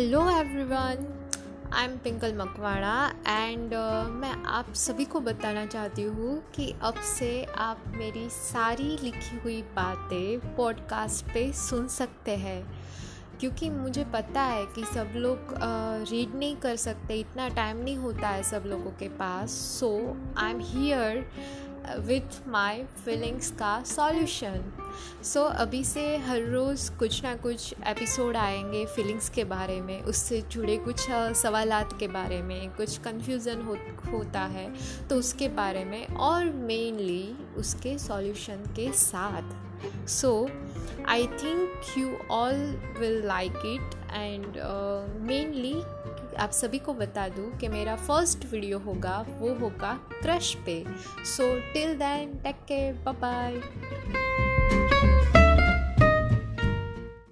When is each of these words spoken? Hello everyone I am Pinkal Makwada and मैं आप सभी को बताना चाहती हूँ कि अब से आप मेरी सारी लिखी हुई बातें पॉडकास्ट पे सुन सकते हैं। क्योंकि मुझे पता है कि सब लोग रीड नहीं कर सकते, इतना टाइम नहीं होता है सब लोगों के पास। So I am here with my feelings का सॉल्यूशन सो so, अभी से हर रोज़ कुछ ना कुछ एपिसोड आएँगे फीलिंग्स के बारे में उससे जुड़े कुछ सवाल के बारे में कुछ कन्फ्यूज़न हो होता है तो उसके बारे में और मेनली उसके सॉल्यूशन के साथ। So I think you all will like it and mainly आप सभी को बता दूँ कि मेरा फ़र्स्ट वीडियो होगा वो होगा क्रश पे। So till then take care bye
Hello 0.00 0.20
everyone 0.30 1.06
I 1.72 1.84
am 1.84 1.96
Pinkal 1.96 2.34
Makwada 2.36 3.12
and 3.28 3.74
मैं 4.10 4.30
आप 4.48 4.72
सभी 4.72 5.04
को 5.04 5.20
बताना 5.20 5.64
चाहती 5.66 6.02
हूँ 6.02 6.38
कि 6.54 6.72
अब 6.82 6.94
से 6.94 7.44
आप 7.44 7.82
मेरी 7.88 8.28
सारी 8.30 8.96
लिखी 9.02 9.38
हुई 9.38 9.60
बातें 9.62 10.56
पॉडकास्ट 10.56 11.24
पे 11.24 11.52
सुन 11.52 11.88
सकते 11.88 12.36
हैं। 12.36 12.62
क्योंकि 13.40 13.70
मुझे 13.70 14.04
पता 14.04 14.42
है 14.42 14.64
कि 14.66 14.84
सब 14.84 15.12
लोग 15.16 15.54
रीड 16.10 16.34
नहीं 16.34 16.56
कर 16.56 16.76
सकते, 16.76 17.20
इतना 17.20 17.48
टाइम 17.48 17.76
नहीं 17.76 17.96
होता 17.96 18.28
है 18.28 18.42
सब 18.42 18.62
लोगों 18.66 18.90
के 18.90 19.08
पास। 19.08 19.50
So 19.50 20.16
I 20.38 20.50
am 20.50 20.60
here 20.60 21.30
with 21.98 22.48
my 22.48 22.82
feelings 23.04 23.50
का 23.50 23.82
सॉल्यूशन 23.86 24.72
सो 25.24 25.40
so, 25.40 25.54
अभी 25.56 25.84
से 25.84 26.16
हर 26.16 26.42
रोज़ 26.42 26.90
कुछ 26.92 27.22
ना 27.24 27.34
कुछ 27.34 27.74
एपिसोड 27.86 28.36
आएँगे 28.36 28.86
फीलिंग्स 28.86 29.28
के 29.28 29.44
बारे 29.44 29.80
में 29.80 30.02
उससे 30.02 30.42
जुड़े 30.42 30.76
कुछ 30.76 31.06
सवाल 31.10 31.70
के 31.72 32.08
बारे 32.08 32.42
में 32.42 32.70
कुछ 32.70 32.98
कन्फ्यूज़न 32.98 33.62
हो 33.62 33.76
होता 34.12 34.40
है 34.40 34.72
तो 35.08 35.16
उसके 35.16 35.48
बारे 35.48 35.84
में 35.84 36.06
और 36.06 36.44
मेनली 36.44 37.36
उसके 37.56 37.98
सॉल्यूशन 37.98 38.56
के 38.56 38.92
साथ। 38.92 40.08
So 40.08 40.50
I 41.08 41.26
think 41.26 41.98
you 41.98 42.16
all 42.30 42.54
will 42.98 43.26
like 43.26 43.52
it 43.52 44.12
and 44.12 44.46
mainly 45.26 45.74
आप 46.36 46.50
सभी 46.50 46.78
को 46.78 46.94
बता 46.94 47.28
दूँ 47.28 47.58
कि 47.58 47.68
मेरा 47.68 47.96
फ़र्स्ट 47.96 48.52
वीडियो 48.52 48.78
होगा 48.78 49.26
वो 49.28 49.54
होगा 49.54 50.00
क्रश 50.12 50.54
पे। 50.54 50.84
So 51.24 51.72
till 51.72 51.94
then 51.94 52.34
take 52.42 52.56
care 52.68 52.94
bye 52.94 53.60